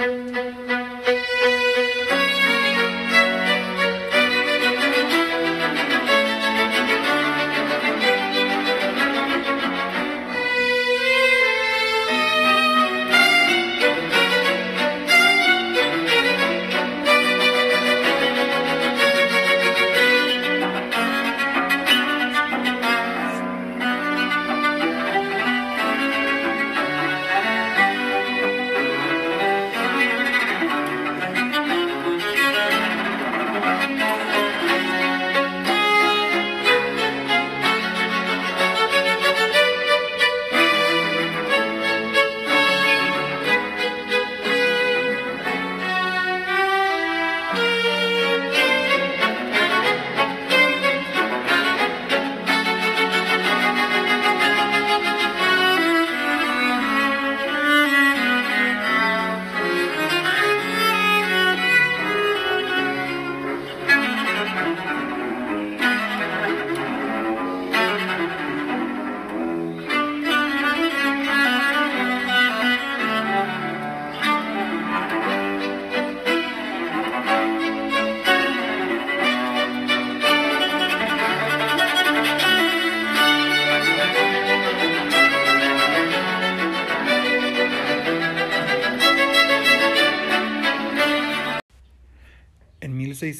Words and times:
Thank 0.00 0.34
you. 0.34 0.69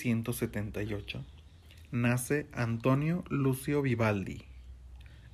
1678 0.05 1.25
nace 1.91 2.47
Antonio 2.53 3.23
Lucio 3.29 3.83
Vivaldi 3.83 4.45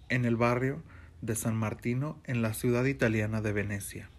en 0.09 0.25
el 0.25 0.34
barrio 0.34 0.83
de 1.20 1.36
San 1.36 1.56
Martino 1.56 2.19
en 2.25 2.42
la 2.42 2.53
ciudad 2.53 2.84
italiana 2.87 3.41
de 3.42 3.53
Venecia. 3.53 4.11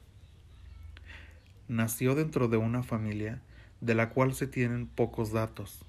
Nació 1.68 2.16
dentro 2.16 2.48
de 2.48 2.56
una 2.56 2.82
familia 2.82 3.42
de 3.82 3.94
la 3.96 4.10
cual 4.10 4.34
se 4.34 4.48
tienen 4.48 4.88
pocos 4.88 5.34
datos. 5.34 5.84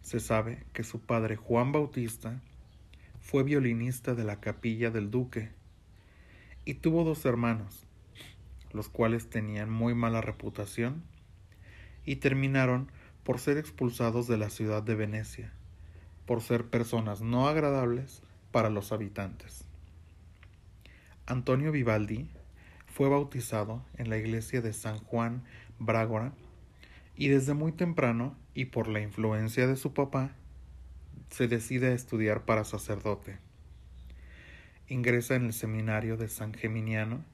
Se 0.00 0.20
sabe 0.20 0.64
que 0.72 0.82
su 0.82 1.00
padre 1.00 1.36
Juan 1.36 1.70
Bautista 1.70 2.40
fue 3.20 3.42
violinista 3.42 4.14
de 4.14 4.24
la 4.24 4.40
capilla 4.40 4.90
del 4.90 5.10
duque 5.10 5.50
y 6.64 6.74
tuvo 6.74 7.04
dos 7.04 7.26
hermanos, 7.26 7.86
los 8.72 8.88
cuales 8.88 9.28
tenían 9.28 9.70
muy 9.70 9.94
mala 9.94 10.22
reputación 10.22 11.02
y 12.06 12.16
terminaron 12.16 12.90
por 13.24 13.40
ser 13.40 13.56
expulsados 13.56 14.28
de 14.28 14.36
la 14.36 14.50
ciudad 14.50 14.82
de 14.82 14.94
Venecia, 14.94 15.52
por 16.26 16.42
ser 16.42 16.66
personas 16.66 17.22
no 17.22 17.48
agradables 17.48 18.22
para 18.52 18.70
los 18.70 18.92
habitantes. 18.92 19.64
Antonio 21.26 21.72
Vivaldi 21.72 22.28
fue 22.86 23.08
bautizado 23.08 23.82
en 23.96 24.10
la 24.10 24.18
iglesia 24.18 24.60
de 24.60 24.74
San 24.74 24.98
Juan 24.98 25.42
Brágora 25.78 26.32
y 27.16 27.28
desde 27.28 27.54
muy 27.54 27.72
temprano 27.72 28.36
y 28.54 28.66
por 28.66 28.88
la 28.88 29.00
influencia 29.00 29.66
de 29.66 29.76
su 29.76 29.94
papá 29.94 30.32
se 31.30 31.48
decide 31.48 31.88
a 31.88 31.94
estudiar 31.94 32.44
para 32.44 32.64
sacerdote. 32.64 33.38
Ingresa 34.86 35.34
en 35.34 35.46
el 35.46 35.54
seminario 35.54 36.18
de 36.18 36.28
San 36.28 36.52
Geminiano 36.52 37.24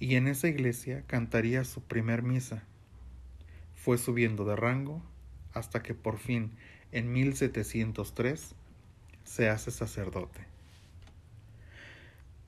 y 0.00 0.16
en 0.16 0.28
esa 0.28 0.48
iglesia 0.48 1.04
cantaría 1.06 1.62
su 1.64 1.82
primer 1.82 2.22
misa 2.22 2.64
fue 3.84 3.98
subiendo 3.98 4.46
de 4.46 4.56
rango 4.56 5.02
hasta 5.52 5.82
que 5.82 5.92
por 5.92 6.16
fin 6.16 6.52
en 6.90 7.12
1703 7.12 8.54
se 9.24 9.50
hace 9.50 9.70
sacerdote. 9.70 10.40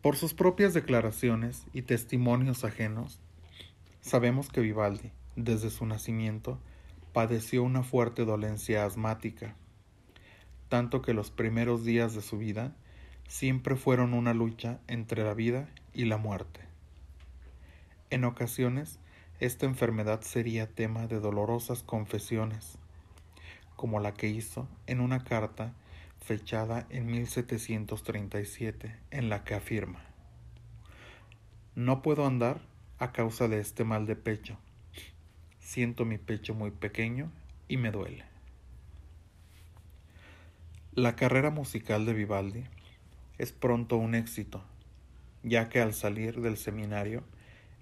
Por 0.00 0.16
sus 0.16 0.32
propias 0.32 0.72
declaraciones 0.72 1.66
y 1.74 1.82
testimonios 1.82 2.64
ajenos, 2.64 3.20
sabemos 4.00 4.48
que 4.48 4.62
Vivaldi, 4.62 5.12
desde 5.36 5.68
su 5.68 5.84
nacimiento, 5.84 6.58
padeció 7.12 7.64
una 7.64 7.82
fuerte 7.82 8.24
dolencia 8.24 8.86
asmática, 8.86 9.56
tanto 10.70 11.02
que 11.02 11.12
los 11.12 11.30
primeros 11.30 11.84
días 11.84 12.14
de 12.14 12.22
su 12.22 12.38
vida 12.38 12.74
siempre 13.28 13.76
fueron 13.76 14.14
una 14.14 14.32
lucha 14.32 14.80
entre 14.86 15.22
la 15.22 15.34
vida 15.34 15.68
y 15.92 16.06
la 16.06 16.16
muerte. 16.16 16.60
En 18.08 18.24
ocasiones 18.24 19.00
esta 19.38 19.66
enfermedad 19.66 20.22
sería 20.22 20.66
tema 20.66 21.06
de 21.06 21.20
dolorosas 21.20 21.82
confesiones, 21.82 22.78
como 23.76 24.00
la 24.00 24.14
que 24.14 24.28
hizo 24.28 24.66
en 24.86 25.00
una 25.00 25.24
carta 25.24 25.74
fechada 26.20 26.86
en 26.88 27.06
1737, 27.06 28.96
en 29.10 29.28
la 29.28 29.44
que 29.44 29.54
afirma, 29.54 30.00
No 31.74 32.00
puedo 32.00 32.26
andar 32.26 32.60
a 32.98 33.12
causa 33.12 33.46
de 33.46 33.60
este 33.60 33.84
mal 33.84 34.06
de 34.06 34.16
pecho. 34.16 34.56
Siento 35.60 36.06
mi 36.06 36.16
pecho 36.16 36.54
muy 36.54 36.70
pequeño 36.70 37.30
y 37.68 37.76
me 37.76 37.90
duele. 37.90 38.24
La 40.94 41.14
carrera 41.14 41.50
musical 41.50 42.06
de 42.06 42.14
Vivaldi 42.14 42.64
es 43.36 43.52
pronto 43.52 43.98
un 43.98 44.14
éxito, 44.14 44.64
ya 45.42 45.68
que 45.68 45.82
al 45.82 45.92
salir 45.92 46.40
del 46.40 46.56
seminario 46.56 47.22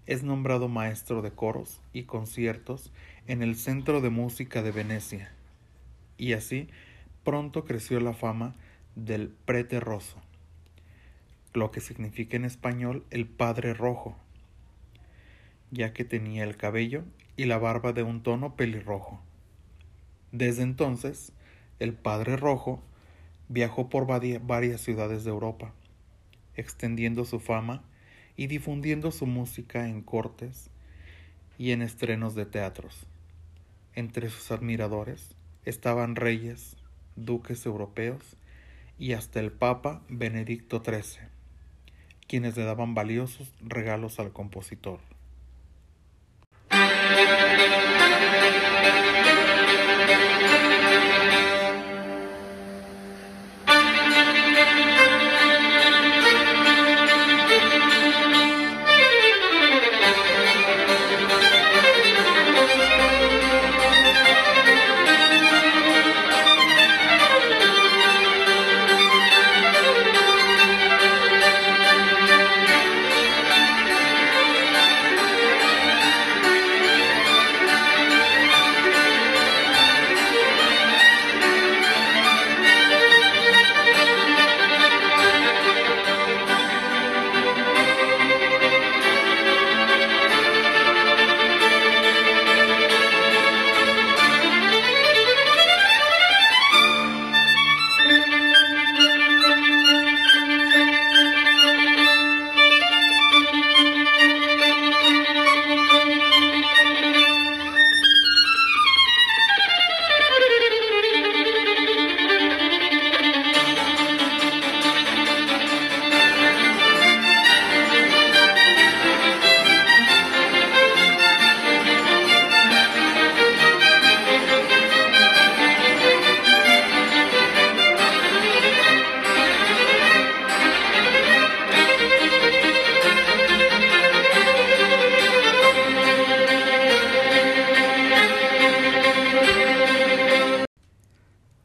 es 0.07 0.23
nombrado 0.23 0.69
maestro 0.69 1.23
de 1.23 1.31
coros 1.31 1.81
y 1.93 2.05
conciertos 2.05 2.93
en 3.27 3.43
el 3.43 3.57
Centro 3.57 4.01
de 4.01 4.11
Música 4.11 4.63
de 4.63 4.71
Venecia, 4.71 5.33
y 6.19 6.35
así 6.35 6.69
pronto 7.25 7.65
creció 7.65 8.01
la 8.01 8.13
fama 8.13 8.55
del 8.97 9.29
prete 9.29 9.81
rosso, 9.81 10.17
lo 11.53 11.71
que 11.71 11.81
significa 11.81 12.37
en 12.37 12.45
español 12.45 13.05
el 13.11 13.27
padre 13.27 13.75
rojo, 13.75 14.17
ya 15.71 15.93
que 15.93 16.05
tenía 16.05 16.45
el 16.45 16.57
cabello 16.57 17.05
y 17.37 17.47
la 17.47 17.59
barba 17.59 17.93
de 17.93 18.03
un 18.03 18.23
tono 18.23 18.55
pelirrojo. 18.55 19.21
Desde 20.33 20.63
entonces, 20.63 21.33
el 21.79 21.95
padre 21.95 22.37
rojo 22.37 22.83
viajó 23.49 23.89
por 23.89 24.07
varias 24.07 24.81
ciudades 24.81 25.25
de 25.25 25.31
Europa, 25.31 25.73
extendiendo 26.57 27.25
su 27.25 27.41
fama 27.41 27.83
y 28.37 28.47
difundiendo 28.47 29.11
su 29.11 29.27
música 29.27 29.89
en 29.89 30.03
cortes 30.03 30.71
y 31.59 31.71
en 31.73 31.83
estrenos 31.83 32.35
de 32.35 32.47
teatros. 32.47 33.07
Entre 33.95 34.29
sus 34.29 34.51
admiradores 34.51 35.37
estaban 35.65 36.17
reyes, 36.17 36.77
duques 37.17 37.65
europeos 37.65 38.37
y 38.99 39.13
hasta 39.13 39.41
el 39.41 39.53
Papa 39.53 40.03
Benedicto 40.09 40.83
XIII, 40.85 41.29
quienes 42.27 42.57
le 42.57 42.65
daban 42.65 42.95
valiosos 42.95 43.53
regalos 43.61 44.19
al 44.19 44.33
compositor. 44.33 45.01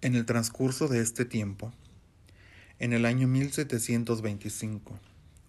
En 0.09 0.15
el 0.15 0.25
transcurso 0.25 0.87
de 0.87 1.01
este 1.01 1.23
tiempo, 1.23 1.71
en 2.79 2.93
el 2.93 3.05
año 3.05 3.27
1725, 3.27 4.99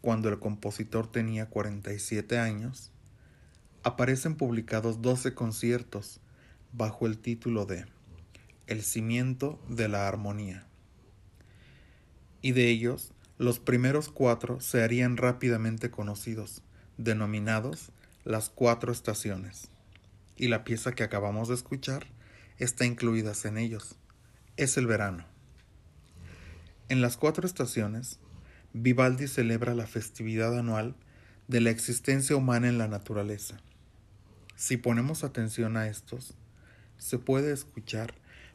cuando 0.02 0.28
el 0.28 0.38
compositor 0.38 1.10
tenía 1.10 1.46
47 1.46 2.38
años, 2.38 2.90
aparecen 3.84 4.34
publicados 4.34 5.00
12 5.00 5.32
conciertos 5.32 6.20
bajo 6.74 7.06
el 7.06 7.16
título 7.16 7.64
de 7.64 7.86
El 8.66 8.82
cimiento 8.82 9.58
de 9.70 9.88
la 9.88 10.06
armonía. 10.06 10.66
Y 12.42 12.52
de 12.52 12.68
ellos, 12.68 13.14
los 13.38 13.60
primeros 13.60 14.10
cuatro 14.10 14.60
se 14.60 14.82
harían 14.82 15.16
rápidamente 15.16 15.90
conocidos, 15.90 16.60
denominados 16.98 17.92
las 18.24 18.50
cuatro 18.50 18.92
estaciones. 18.92 19.70
Y 20.36 20.48
la 20.48 20.64
pieza 20.64 20.92
que 20.92 21.02
acabamos 21.02 21.48
de 21.48 21.54
escuchar 21.54 22.08
está 22.58 22.84
incluida 22.84 23.32
en 23.44 23.56
ellos. 23.56 23.96
Es 24.60 24.76
el 24.76 24.86
verano. 24.86 25.24
En 26.90 27.00
las 27.00 27.16
cuatro 27.16 27.46
estaciones, 27.46 28.20
Vivaldi 28.74 29.26
celebra 29.26 29.74
la 29.74 29.86
festividad 29.86 30.58
anual 30.58 30.94
de 31.48 31.62
la 31.62 31.70
existencia 31.70 32.36
humana 32.36 32.68
en 32.68 32.76
la 32.76 32.86
naturaleza. 32.86 33.56
Si 34.56 34.76
ponemos 34.76 35.24
atención 35.24 35.78
a 35.78 35.88
estos, 35.88 36.34
se 36.98 37.16
puede 37.16 37.54
escuchar 37.54 38.12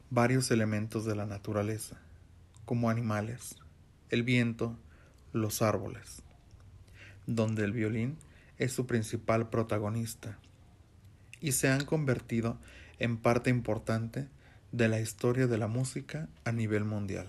varios 0.08 0.52
elementos 0.52 1.04
de 1.06 1.16
la 1.16 1.26
naturaleza, 1.26 1.96
como 2.66 2.88
animales, 2.88 3.56
el 4.08 4.22
viento, 4.22 4.78
los 5.32 5.60
árboles, 5.60 6.22
donde 7.26 7.64
el 7.64 7.72
violín 7.72 8.16
es 8.58 8.70
su 8.72 8.86
principal 8.86 9.50
protagonista, 9.50 10.38
y 11.40 11.50
se 11.50 11.68
han 11.68 11.84
convertido 11.84 12.60
en 13.00 13.16
parte 13.16 13.50
importante 13.50 14.28
de 14.76 14.88
la 14.88 15.00
historia 15.00 15.46
de 15.46 15.56
la 15.56 15.68
música 15.68 16.28
a 16.44 16.52
nivel 16.52 16.84
mundial. 16.84 17.28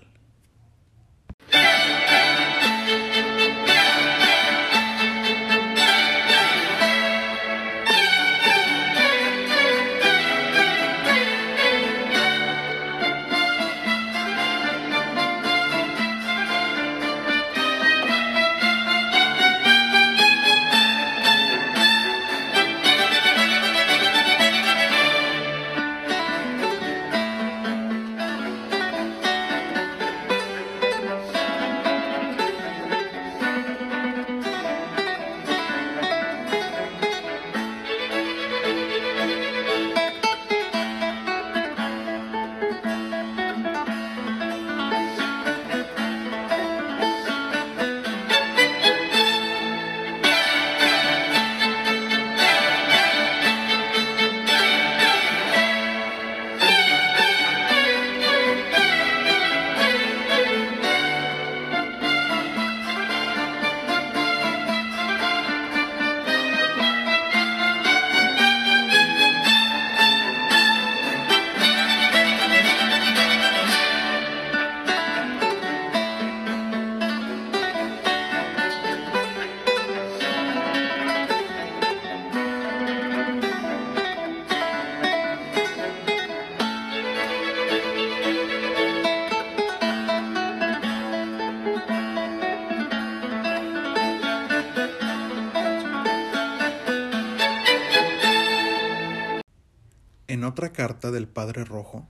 En 100.30 100.44
otra 100.44 100.74
carta 100.74 101.10
del 101.10 101.26
Padre 101.26 101.64
Rojo 101.64 102.06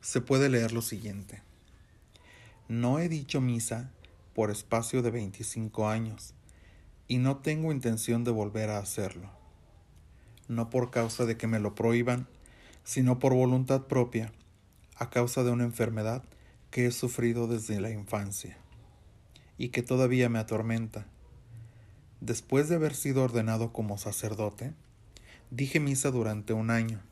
se 0.00 0.22
puede 0.22 0.48
leer 0.48 0.72
lo 0.72 0.80
siguiente. 0.80 1.42
No 2.66 2.98
he 2.98 3.10
dicho 3.10 3.42
misa 3.42 3.90
por 4.34 4.50
espacio 4.50 5.02
de 5.02 5.10
25 5.10 5.86
años 5.86 6.32
y 7.08 7.18
no 7.18 7.36
tengo 7.36 7.70
intención 7.70 8.24
de 8.24 8.30
volver 8.30 8.70
a 8.70 8.78
hacerlo. 8.78 9.30
No 10.48 10.70
por 10.70 10.90
causa 10.90 11.26
de 11.26 11.36
que 11.36 11.46
me 11.46 11.60
lo 11.60 11.74
prohíban, 11.74 12.26
sino 12.84 13.18
por 13.18 13.34
voluntad 13.34 13.82
propia, 13.82 14.32
a 14.96 15.10
causa 15.10 15.44
de 15.44 15.50
una 15.50 15.64
enfermedad 15.64 16.24
que 16.70 16.86
he 16.86 16.90
sufrido 16.90 17.48
desde 17.48 17.82
la 17.82 17.90
infancia 17.90 18.56
y 19.58 19.68
que 19.68 19.82
todavía 19.82 20.30
me 20.30 20.38
atormenta. 20.38 21.04
Después 22.22 22.70
de 22.70 22.76
haber 22.76 22.94
sido 22.94 23.24
ordenado 23.24 23.74
como 23.74 23.98
sacerdote, 23.98 24.72
dije 25.50 25.80
misa 25.80 26.10
durante 26.10 26.54
un 26.54 26.70
año 26.70 27.02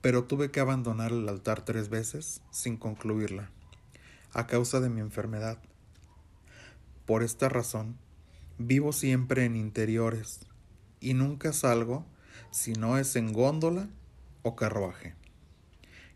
pero 0.00 0.24
tuve 0.24 0.50
que 0.50 0.60
abandonar 0.60 1.12
el 1.12 1.28
altar 1.28 1.64
tres 1.64 1.88
veces 1.88 2.42
sin 2.50 2.76
concluirla, 2.76 3.50
a 4.32 4.46
causa 4.46 4.80
de 4.80 4.90
mi 4.90 5.00
enfermedad. 5.00 5.58
Por 7.06 7.22
esta 7.22 7.48
razón, 7.48 7.96
vivo 8.58 8.92
siempre 8.92 9.44
en 9.44 9.56
interiores 9.56 10.40
y 11.00 11.14
nunca 11.14 11.52
salgo 11.52 12.04
si 12.50 12.72
no 12.74 12.98
es 12.98 13.16
en 13.16 13.32
góndola 13.32 13.88
o 14.42 14.56
carruaje, 14.56 15.14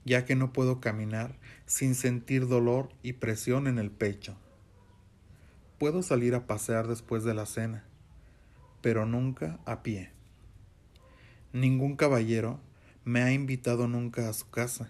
ya 0.04 0.24
que 0.24 0.36
no 0.36 0.52
puedo 0.52 0.80
caminar 0.80 1.38
sin 1.66 1.94
sentir 1.94 2.48
dolor 2.48 2.90
y 3.02 3.14
presión 3.14 3.66
en 3.66 3.78
el 3.78 3.90
pecho. 3.90 4.36
Puedo 5.78 6.02
salir 6.02 6.34
a 6.34 6.46
pasear 6.46 6.86
después 6.86 7.24
de 7.24 7.34
la 7.34 7.46
cena, 7.46 7.84
pero 8.80 9.06
nunca 9.06 9.58
a 9.64 9.82
pie. 9.82 10.12
Ningún 11.52 11.96
caballero 11.96 12.60
me 13.04 13.22
ha 13.22 13.32
invitado 13.32 13.88
nunca 13.88 14.28
a 14.28 14.32
su 14.32 14.48
casa, 14.48 14.88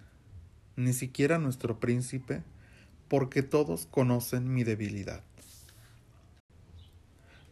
ni 0.76 0.92
siquiera 0.92 1.38
nuestro 1.38 1.81
príncipe, 1.81 2.42
porque 3.09 3.42
todos 3.42 3.87
conocen 3.87 4.52
mi 4.52 4.64
debilidad. 4.64 5.23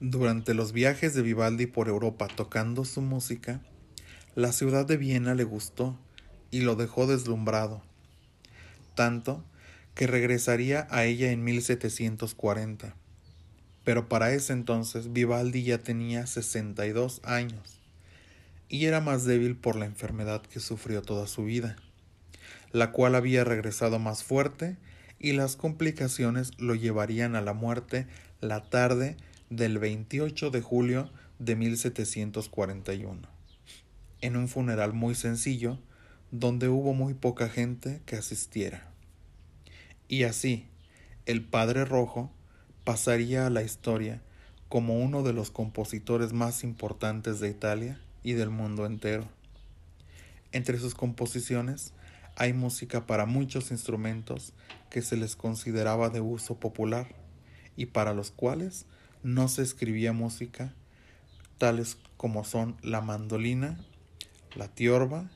Durante 0.01 0.55
los 0.55 0.73
viajes 0.73 1.15
de 1.15 1.23
Vivaldi 1.23 1.67
por 1.67 1.89
Europa 1.89 2.29
tocando 2.29 2.85
su 2.85 3.01
música, 3.01 3.61
la 4.35 4.53
ciudad 4.53 4.87
de 4.87 4.97
Viena 4.97 5.35
le 5.35 5.45
gustó 5.45 5.99
y 6.51 6.61
lo 6.61 6.77
dejó 6.77 7.07
deslumbrado, 7.07 7.83
tanto 8.95 9.45
que 9.95 10.07
regresaría 10.07 10.87
a 10.91 11.05
ella 11.05 11.33
en 11.33 11.43
1740. 11.43 12.95
Pero 13.85 14.09
para 14.09 14.33
ese 14.33 14.53
entonces 14.53 15.13
Vivaldi 15.13 15.65
ya 15.65 15.79
tenía 15.79 16.27
62 16.27 17.23
años 17.25 17.80
y 18.71 18.87
era 18.87 19.01
más 19.01 19.25
débil 19.25 19.57
por 19.57 19.75
la 19.75 19.85
enfermedad 19.85 20.43
que 20.43 20.61
sufrió 20.61 21.03
toda 21.03 21.27
su 21.27 21.45
vida, 21.45 21.77
la 22.71 22.93
cual 22.93 23.17
había 23.17 23.43
regresado 23.43 23.99
más 23.99 24.23
fuerte 24.23 24.79
y 25.19 25.33
las 25.33 25.57
complicaciones 25.57 26.53
lo 26.59 26.77
llevarían 26.77 27.35
a 27.35 27.41
la 27.41 27.53
muerte 27.53 28.07
la 28.41 28.63
tarde 28.63 29.17
del 29.51 29.79
28 29.79 30.51
de 30.51 30.63
julio 30.63 31.11
de 31.41 31.57
1741, 31.57 33.21
en 34.21 34.37
un 34.37 34.49
funeral 34.49 34.93
muy 34.93 35.17
sencillo 35.17 35.81
donde 36.31 36.69
hubo 36.69 36.95
muy 36.95 37.15
poca 37.15 37.49
gente 37.49 38.01
que 38.07 38.15
asistiera. 38.15 38.89
Y 40.07 40.23
así, 40.23 40.69
el 41.27 41.43
Padre 41.43 41.85
Rojo 41.85 42.31
pasaría 42.85 43.47
a 43.47 43.51
la 43.51 43.65
historia 43.65 44.23
como 44.69 45.01
uno 45.01 45.25
de 45.25 45.33
los 45.33 45.51
compositores 45.51 46.33
más 46.33 46.63
importantes 46.63 47.41
de 47.41 47.49
Italia 47.49 48.01
y 48.23 48.33
del 48.33 48.51
mundo 48.51 48.87
entero. 48.87 49.29
Entre 50.53 50.79
sus 50.79 50.95
composiciones 50.95 51.93
hay 52.37 52.53
música 52.53 53.07
para 53.07 53.27
muchos 53.27 53.71
instrumentos 53.71 54.53
que 54.91 55.03
se 55.03 55.17
les 55.17 55.37
consideraba 55.37 56.11
de 56.11 56.21
uso 56.21 56.59
popular 56.59 57.15
y 57.77 57.87
para 57.87 58.15
los 58.15 58.31
cuales 58.31 58.87
no 59.23 59.49
se 59.49 59.63
escribía 59.63 60.13
música, 60.13 60.75
tales 61.59 61.99
como 62.17 62.45
son 62.45 62.77
la 62.83 63.01
mandolina, 63.01 63.79
la 64.55 64.69
tiorba, 64.69 65.31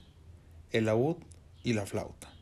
el 0.72 0.86
laúd 0.86 1.16
y 1.62 1.74
la 1.74 1.86
flauta. 1.86 2.33